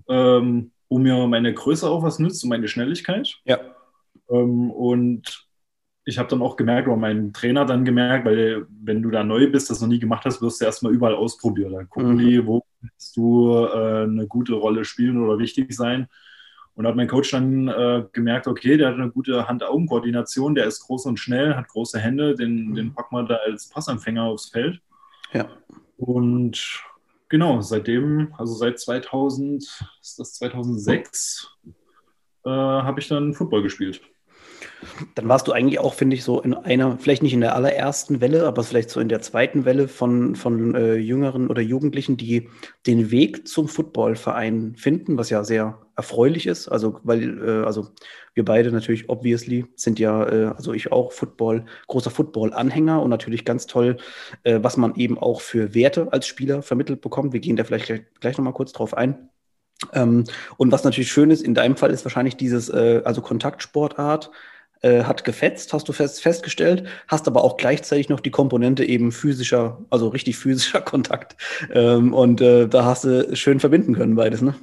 [0.07, 3.41] ähm, wo mir meine Größe auch was nützt und meine Schnelligkeit.
[3.43, 3.59] Ja.
[4.29, 5.49] Ähm, und
[6.05, 9.49] ich habe dann auch gemerkt, oder mein Trainer dann gemerkt, weil wenn du da neu
[9.49, 11.73] bist, das noch nie gemacht hast, wirst du erstmal überall ausprobieren.
[11.73, 12.19] Dann gucken mhm.
[12.19, 16.07] die, wo kannst du äh, eine gute Rolle spielen oder wichtig sein.
[16.75, 20.81] Und hat mein Coach dann äh, gemerkt, okay, der hat eine gute Hand-Augen-Koordination, der ist
[20.81, 22.75] groß und schnell, hat große Hände, den, mhm.
[22.75, 24.81] den packen wir da als Passempfänger aufs Feld.
[25.33, 25.47] Ja.
[25.97, 26.81] Und
[27.29, 29.63] genau, seitdem, also seit 2000,
[30.01, 31.47] ist das 2006,
[32.45, 34.01] äh, habe ich dann Football gespielt.
[35.15, 38.21] Dann warst du eigentlich auch, finde ich, so in einer, vielleicht nicht in der allerersten
[38.21, 42.49] Welle, aber vielleicht so in der zweiten Welle von, von äh, Jüngeren oder Jugendlichen, die
[42.85, 46.67] den Weg zum Footballverein finden, was ja sehr erfreulich ist.
[46.67, 47.89] Also, weil, äh, also
[48.33, 53.45] wir beide natürlich, obviously, sind ja, äh, also ich auch Football, großer Football-Anhänger und natürlich
[53.45, 53.97] ganz toll,
[54.43, 57.33] äh, was man eben auch für Werte als Spieler vermittelt bekommt.
[57.33, 59.29] Wir gehen da vielleicht gleich, gleich nochmal kurz drauf ein.
[59.91, 60.23] Ähm,
[60.57, 64.31] und was natürlich schön ist, in deinem Fall ist wahrscheinlich dieses, äh, also Kontaktsportart,
[64.83, 69.11] äh, hat gefetzt, hast du fest, festgestellt, hast aber auch gleichzeitig noch die Komponente eben
[69.11, 71.37] physischer, also richtig physischer Kontakt.
[71.71, 74.55] Ähm, und äh, da hast du schön verbinden können beides, ne?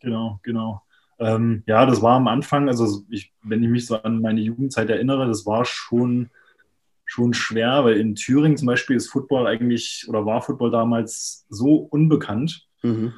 [0.00, 0.82] Genau, genau.
[1.18, 4.90] Ähm, ja, das war am Anfang, also ich, wenn ich mich so an meine Jugendzeit
[4.90, 6.30] erinnere, das war schon,
[7.04, 11.76] schon schwer, weil in Thüringen zum Beispiel ist Football eigentlich oder war Football damals so
[11.76, 12.66] unbekannt.
[12.82, 13.12] Mhm.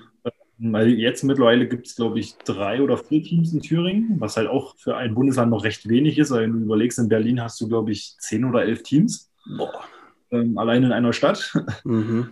[0.59, 4.49] Weil jetzt mittlerweile gibt es, glaube ich, drei oder vier Teams in Thüringen, was halt
[4.49, 6.31] auch für ein Bundesland noch recht wenig ist.
[6.31, 9.33] Weil wenn du überlegst, in Berlin hast du, glaube ich, zehn oder elf Teams.
[9.57, 9.85] Boah.
[10.31, 11.53] Ähm, allein in einer Stadt.
[11.85, 12.31] Mhm.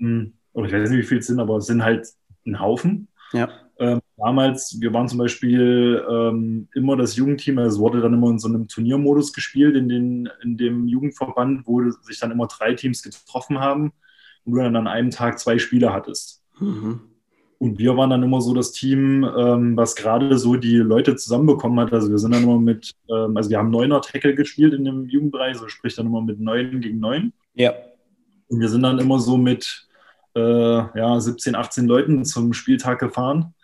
[0.00, 2.06] ähm, oder ich weiß nicht, wie viele es sind, aber es sind halt
[2.46, 3.08] ein Haufen.
[3.32, 3.48] Ja.
[3.78, 8.30] Ähm, damals, wir waren zum Beispiel ähm, immer das Jugendteam, also es wurde dann immer
[8.30, 12.74] in so einem Turniermodus gespielt, in, den, in dem Jugendverband, wo sich dann immer drei
[12.74, 13.92] Teams getroffen haben
[14.44, 16.42] und du dann an einem Tag zwei Spieler hattest.
[16.60, 17.00] Mhm.
[17.62, 21.78] Und wir waren dann immer so das Team, ähm, was gerade so die Leute zusammenbekommen
[21.78, 21.92] hat.
[21.92, 25.06] Also wir sind dann immer mit, ähm, also wir haben neuner Tackle gespielt in dem
[25.08, 27.32] Jugendbereich, so sprich dann immer mit neun gegen neun.
[27.54, 27.72] Ja.
[28.48, 29.86] Und wir sind dann immer so mit
[30.34, 33.54] äh, ja, 17, 18 Leuten zum Spieltag gefahren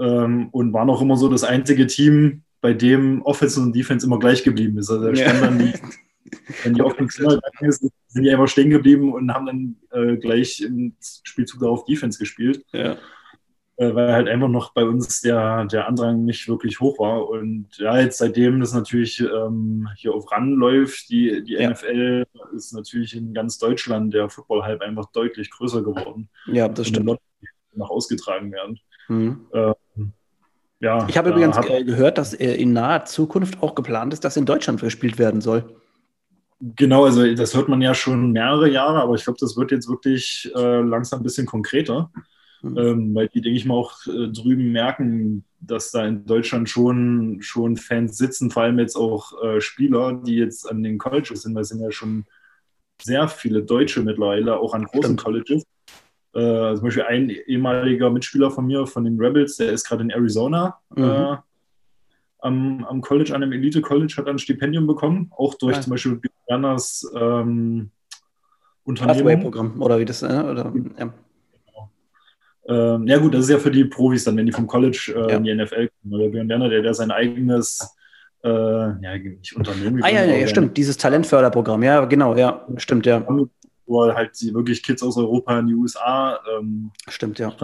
[0.00, 4.18] ähm, und waren auch immer so das einzige Team, bei dem Offense und Defense immer
[4.18, 4.88] gleich geblieben ist.
[4.88, 5.74] Also da stand dann die,
[6.64, 7.22] wenn die Offense
[7.60, 12.18] ist, sind die einfach stehen geblieben und haben dann äh, gleich im Spielzug darauf Defense
[12.18, 12.64] gespielt.
[12.72, 12.96] Ja
[13.78, 17.28] äh, weil halt einfach noch bei uns der, der Andrang nicht wirklich hoch war.
[17.28, 21.70] Und ja, jetzt seitdem das natürlich ähm, hier auf RAN läuft, die, die ja.
[21.70, 22.24] NFL
[22.56, 26.28] ist natürlich in ganz Deutschland der Football halt einfach deutlich größer geworden.
[26.46, 27.18] Ja, das stimmt.
[27.74, 28.80] Noch ausgetragen werden.
[29.06, 29.46] Mhm.
[29.54, 30.12] Ähm,
[30.80, 31.06] ja.
[31.08, 34.44] Ich habe übrigens äh, gehört, dass äh, in naher Zukunft auch geplant ist, dass in
[34.44, 35.76] Deutschland gespielt werden soll.
[36.60, 39.88] Genau, also das hört man ja schon mehrere Jahre, aber ich glaube, das wird jetzt
[39.88, 42.10] wirklich äh, langsam ein bisschen konkreter.
[42.62, 47.38] Ähm, weil die, denke ich mal, auch äh, drüben merken, dass da in Deutschland schon,
[47.40, 51.54] schon Fans sitzen, vor allem jetzt auch äh, Spieler, die jetzt an den Colleges sind,
[51.54, 52.24] weil es sind ja schon
[53.00, 55.24] sehr viele Deutsche mittlerweile, auch an großen Stimmt.
[55.24, 55.64] Colleges.
[56.34, 60.10] Äh, zum Beispiel ein ehemaliger Mitspieler von mir, von den Rebels, der ist gerade in
[60.10, 61.04] Arizona mhm.
[61.04, 61.36] äh,
[62.40, 65.82] am, am College, an einem Elite-College, hat ein Stipendium bekommen, auch durch ja.
[65.82, 67.90] zum Beispiel Berners ähm,
[68.84, 69.42] Unternehmen.
[69.42, 71.12] programm oder wie das, äh, oder, ja.
[72.68, 75.30] Ähm, ja gut, das ist ja für die Profis dann, wenn die vom College äh,
[75.30, 75.36] ja.
[75.36, 76.20] in die NFL kommen.
[76.20, 77.96] Der Björn Werner, der, der sein eigenes
[78.44, 80.02] äh, ja, nicht Unternehmen.
[80.02, 83.26] Ah ja, ja, ja stimmt, dieses Talentförderprogramm, ja, genau, ja, stimmt, ja
[83.88, 87.54] wo er halt wirklich Kids aus Europa in die USA ähm, Stimmt, ja.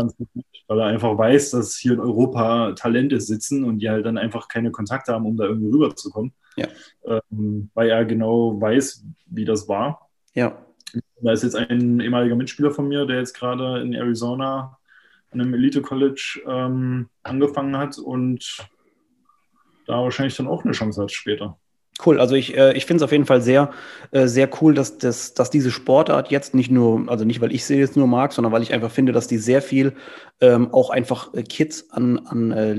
[0.67, 4.49] weil er einfach weiß, dass hier in Europa Talente sitzen und die halt dann einfach
[4.49, 6.33] keine Kontakte haben, um da irgendwie rüberzukommen.
[6.57, 6.69] Ja.
[7.05, 10.09] Ähm, weil er genau weiß, wie das war.
[10.35, 10.59] Ja.
[11.21, 14.79] Da ist jetzt ein ehemaliger Mitspieler von mir, der jetzt gerade in Arizona
[15.35, 18.59] an einem Elite College ähm, angefangen hat und
[19.87, 21.59] da wahrscheinlich dann auch eine Chance hat später.
[22.05, 23.71] Cool, also ich, äh, ich finde es auf jeden Fall sehr,
[24.11, 27.65] äh, sehr cool, dass, dass, dass diese Sportart jetzt nicht nur, also nicht, weil ich
[27.65, 29.93] sie jetzt nur mag, sondern weil ich einfach finde, dass die sehr viel
[30.41, 32.73] ähm, auch einfach äh, Kids an, an äh,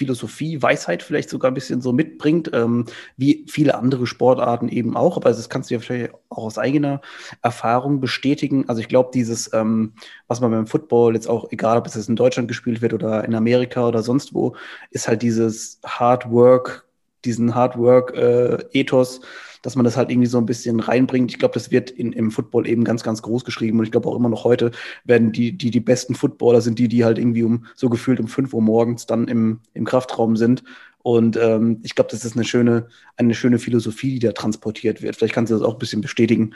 [0.00, 2.86] Lebensphilosophie, Weisheit vielleicht sogar ein bisschen so mitbringt, ähm,
[3.16, 5.16] wie viele andere Sportarten eben auch.
[5.16, 7.00] Aber das kannst du ja vielleicht auch aus eigener
[7.42, 8.64] Erfahrung bestätigen.
[8.68, 9.92] Also ich glaube, dieses, ähm,
[10.26, 13.24] was man beim Football jetzt auch, egal ob es jetzt in Deutschland gespielt wird oder
[13.24, 14.56] in Amerika oder sonst wo,
[14.90, 16.86] ist halt dieses Hard Work,
[17.24, 19.22] diesen Hardwork-Ethos, äh,
[19.62, 21.30] dass man das halt irgendwie so ein bisschen reinbringt.
[21.30, 23.78] Ich glaube, das wird in, im Football eben ganz, ganz groß geschrieben.
[23.78, 24.70] Und ich glaube auch immer noch heute
[25.04, 28.28] werden die, die, die besten Footballer sind die, die halt irgendwie um so gefühlt um
[28.28, 30.64] 5 Uhr morgens dann im, im Kraftraum sind.
[31.02, 35.16] Und ähm, ich glaube, das ist eine schöne, eine schöne Philosophie, die da transportiert wird.
[35.16, 36.54] Vielleicht kannst du das auch ein bisschen bestätigen.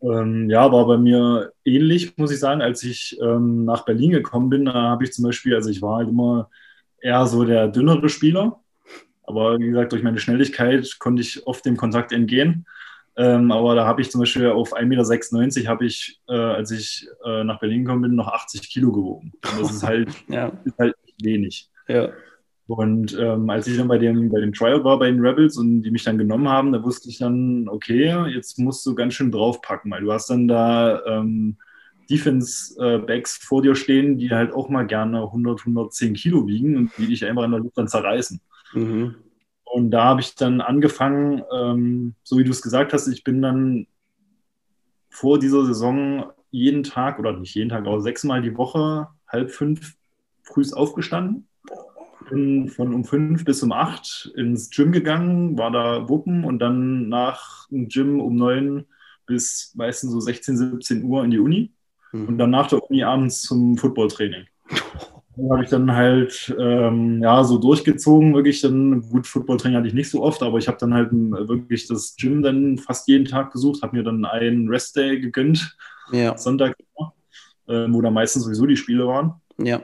[0.00, 2.62] Ähm, ja, war bei mir ähnlich, muss ich sagen.
[2.62, 5.96] Als ich ähm, nach Berlin gekommen bin, da habe ich zum Beispiel, also ich war
[5.96, 6.50] halt immer
[7.00, 8.60] eher so der dünnere Spieler.
[9.28, 12.66] Aber wie gesagt, durch meine Schnelligkeit konnte ich oft dem Kontakt entgehen.
[13.16, 17.06] Ähm, aber da habe ich zum Beispiel auf 1,96 Meter habe ich, äh, als ich
[17.26, 19.32] äh, nach Berlin gekommen bin, noch 80 Kilo gewogen.
[19.34, 20.52] Und das ist halt, ja.
[20.64, 21.68] ist halt wenig.
[21.88, 22.10] Ja.
[22.68, 25.82] Und ähm, als ich dann bei dem, bei dem Trial war bei den Rebels und
[25.82, 29.32] die mich dann genommen haben, da wusste ich dann, okay, jetzt musst du ganz schön
[29.32, 31.56] draufpacken, weil du hast dann da ähm,
[32.08, 37.06] Defense-Backs vor dir stehen, die halt auch mal gerne 100, 110 Kilo wiegen und die
[37.06, 38.40] dich einfach in der Luft dann zerreißen.
[38.72, 39.16] Mhm.
[39.64, 43.42] Und da habe ich dann angefangen, ähm, so wie du es gesagt hast, ich bin
[43.42, 43.86] dann
[45.10, 49.96] vor dieser Saison jeden Tag oder nicht jeden Tag, aber sechsmal die Woche, halb fünf
[50.42, 51.46] früh aufgestanden.
[52.30, 57.08] Bin von um fünf bis um acht ins Gym gegangen, war da wuppen und dann
[57.08, 58.86] nach dem Gym um neun
[59.26, 61.72] bis meistens so 16, 17 Uhr in die Uni
[62.12, 62.28] mhm.
[62.28, 64.46] und dann nach der Uni abends zum Footballtraining.
[65.50, 70.10] habe ich dann halt ähm, ja so durchgezogen, wirklich dann gut Footballtraining hatte ich nicht
[70.10, 73.52] so oft, aber ich habe dann halt ähm, wirklich das Gym dann fast jeden Tag
[73.52, 75.76] besucht, habe mir dann einen Restday gegönnt,
[76.12, 76.36] ja.
[76.36, 76.76] Sonntag,
[77.66, 79.34] äh, wo da meistens sowieso die Spiele waren.
[79.58, 79.80] Ja.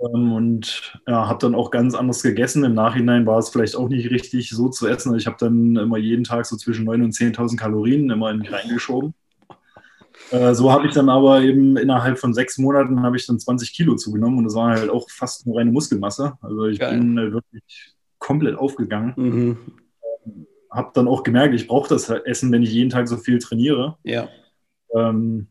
[0.00, 2.64] Ähm, und ja, habe dann auch ganz anders gegessen.
[2.64, 5.14] Im Nachhinein war es vielleicht auch nicht richtig so zu essen.
[5.16, 8.52] Ich habe dann immer jeden Tag so zwischen 9.000 und 10.000 Kalorien immer in mich
[8.52, 9.14] reingeschoben.
[10.30, 13.72] Äh, so habe ich dann aber eben innerhalb von sechs Monaten habe ich dann 20
[13.72, 16.34] Kilo zugenommen und das war halt auch fast eine reine Muskelmasse.
[16.40, 16.98] Also ich Geil.
[16.98, 19.14] bin äh, wirklich komplett aufgegangen.
[19.16, 19.58] Mhm.
[20.26, 23.38] Ähm, habe dann auch gemerkt, ich brauche das Essen, wenn ich jeden Tag so viel
[23.38, 23.96] trainiere.
[24.04, 24.28] Ja.
[24.94, 25.48] Ähm,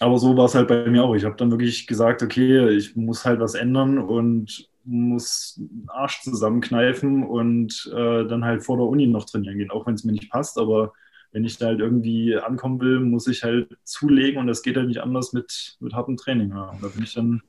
[0.00, 1.14] aber so war es halt bei mir auch.
[1.14, 6.22] Ich habe dann wirklich gesagt, okay, ich muss halt was ändern und muss den Arsch
[6.22, 10.12] zusammenkneifen und äh, dann halt vor der Uni noch trainieren gehen, auch wenn es mir
[10.12, 10.58] nicht passt.
[10.58, 10.92] Aber
[11.32, 14.88] wenn ich da halt irgendwie ankommen will, muss ich halt zulegen und das geht halt
[14.88, 16.50] nicht anders mit, mit hartem Training.
[16.50, 16.76] Ja.
[16.80, 17.42] Da bin ich dann.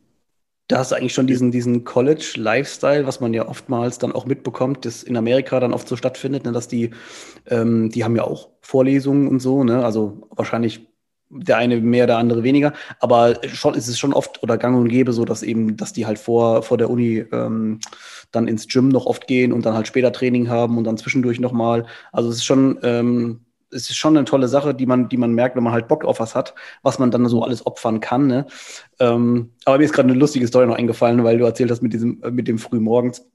[0.68, 4.84] Da hast du eigentlich schon diesen, diesen College-Lifestyle, was man ja oftmals dann auch mitbekommt,
[4.86, 6.92] das in Amerika dann oft so stattfindet, ne, dass die,
[7.46, 9.86] ähm, die haben ja auch Vorlesungen und so, ne?
[9.86, 10.88] Also wahrscheinlich
[11.30, 12.74] der eine mehr, der andere weniger.
[13.00, 16.06] Aber schon ist es schon oft oder gang und gäbe so, dass eben, dass die
[16.06, 17.80] halt vor, vor der Uni ähm,
[18.32, 21.40] dann ins Gym noch oft gehen und dann halt später Training haben und dann zwischendurch
[21.40, 21.86] nochmal.
[22.12, 25.34] Also es ist schon, ähm, es ist schon eine tolle Sache, die man, die man
[25.34, 28.28] merkt, wenn man halt Bock auf was hat, was man dann so alles opfern kann.
[28.28, 28.46] Ne?
[29.00, 31.94] Ähm, aber mir ist gerade eine lustige Story noch eingefallen, weil du erzählt hast mit
[31.94, 33.26] diesem, äh, mit dem Frühmorgens.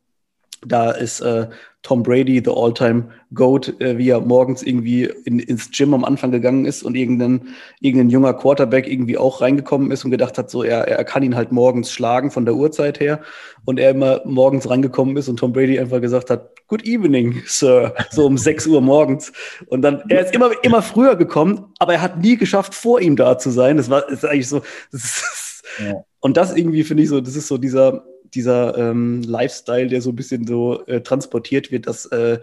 [0.66, 1.48] Da ist äh,
[1.82, 6.30] Tom Brady, the all-time GOAT, äh, wie er morgens irgendwie in, ins Gym am Anfang
[6.30, 7.48] gegangen ist und irgendein,
[7.80, 11.34] irgendein junger Quarterback irgendwie auch reingekommen ist und gedacht hat, so er, er kann ihn
[11.34, 13.20] halt morgens schlagen von der Uhrzeit her.
[13.64, 17.94] Und er immer morgens reingekommen ist und Tom Brady einfach gesagt hat, Good evening, Sir,
[18.10, 19.32] so um 6 Uhr morgens.
[19.66, 23.16] Und dann, er ist immer, immer früher gekommen, aber er hat nie geschafft, vor ihm
[23.16, 23.76] da zu sein.
[23.76, 24.62] Das war das ist eigentlich so.
[24.92, 26.04] Das ist, ja.
[26.20, 30.10] Und das irgendwie finde ich so, das ist so dieser, dieser ähm, Lifestyle, der so
[30.10, 32.40] ein bisschen so äh, transportiert wird, dass äh,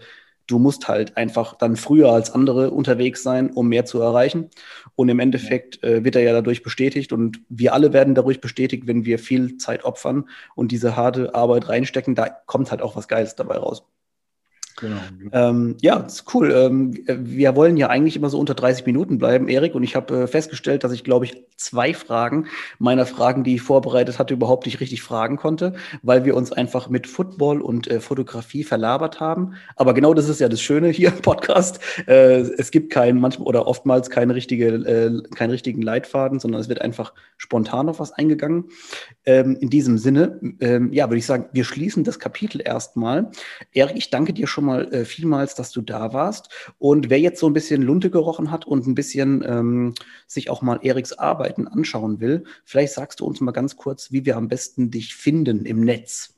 [0.47, 4.49] du musst halt einfach dann früher als andere unterwegs sein, um mehr zu erreichen.
[4.95, 8.88] Und im Endeffekt äh, wird er ja dadurch bestätigt und wir alle werden dadurch bestätigt,
[8.88, 13.08] wenn wir viel Zeit opfern und diese harte Arbeit reinstecken, da kommt halt auch was
[13.08, 13.84] Geiles dabei raus.
[14.80, 14.98] Genau.
[15.32, 16.52] Ähm, ja, ist cool.
[16.52, 19.76] Ähm, wir wollen ja eigentlich immer so unter 30 Minuten bleiben, Erik.
[19.76, 23.62] Und ich habe äh, festgestellt, dass ich, glaube ich, zwei Fragen meiner Fragen, die ich
[23.62, 28.00] vorbereitet hatte, überhaupt nicht richtig fragen konnte, weil wir uns einfach mit Football und äh,
[28.00, 29.54] Fotografie verlabert haben.
[29.76, 31.80] Aber genau das ist ja das Schöne hier im Podcast.
[32.08, 36.70] Äh, es gibt keinen, manchmal oder oftmals keine richtige, äh, keinen richtigen Leitfaden, sondern es
[36.70, 38.65] wird einfach spontan auf was eingegangen.
[39.26, 43.32] Ähm, in diesem Sinne, ähm, ja, würde ich sagen, wir schließen das Kapitel erstmal.
[43.74, 46.49] Erik, ich danke dir schon mal mal äh, vielmals, dass du da warst.
[46.77, 49.93] Und wer jetzt so ein bisschen Lunte gerochen hat und ein bisschen ähm,
[50.27, 54.25] sich auch mal Eriks Arbeiten anschauen will, vielleicht sagst du uns mal ganz kurz, wie
[54.25, 56.36] wir am besten dich finden im Netz.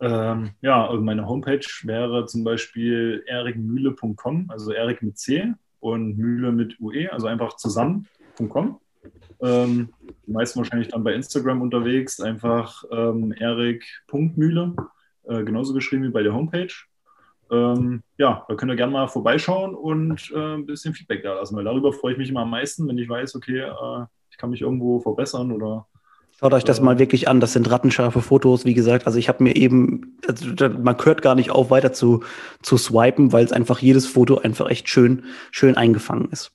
[0.00, 6.52] Ähm, ja, also meine Homepage wäre zum Beispiel erikmühle.com, also Erik mit C und Mühle
[6.52, 8.80] mit UE, also einfach zusammen.com.
[9.40, 9.92] Ähm,
[10.26, 14.74] die meisten wahrscheinlich dann bei Instagram unterwegs, einfach ähm, erik.mühle,
[15.24, 16.72] äh, genauso geschrieben wie bei der Homepage
[17.50, 21.56] ähm, ja, da könnt ihr gerne mal vorbeischauen und äh, ein bisschen Feedback da lassen,
[21.56, 24.50] weil darüber freue ich mich immer am meisten, wenn ich weiß, okay, äh, ich kann
[24.50, 25.86] mich irgendwo verbessern oder
[26.40, 27.40] Schaut euch das mal wirklich an.
[27.40, 28.64] Das sind rattenscharfe Fotos.
[28.64, 32.22] Wie gesagt, also ich habe mir eben, also man hört gar nicht auf, weiter zu,
[32.62, 36.52] zu swipen, weil es einfach jedes Foto einfach echt schön, schön eingefangen ist.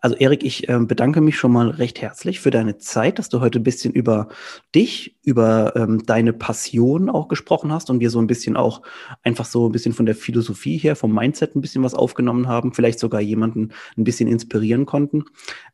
[0.00, 3.40] Also Erik, ich äh, bedanke mich schon mal recht herzlich für deine Zeit, dass du
[3.40, 4.28] heute ein bisschen über
[4.74, 8.82] dich, über ähm, deine Passion auch gesprochen hast und wir so ein bisschen auch
[9.22, 12.74] einfach so ein bisschen von der Philosophie her, vom Mindset ein bisschen was aufgenommen haben,
[12.74, 15.24] vielleicht sogar jemanden ein bisschen inspirieren konnten.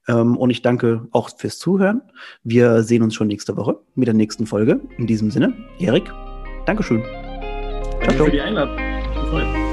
[0.06, 2.02] Ähm, und ich danke auch fürs Zuhören.
[2.44, 4.80] Wir sehen uns schon nächste Woche mit der nächsten Folge.
[4.98, 6.12] In diesem Sinne, Erik,
[6.66, 7.02] Dankeschön.
[7.02, 8.24] Danke ciao, ciao.
[8.26, 9.71] für die Einladung.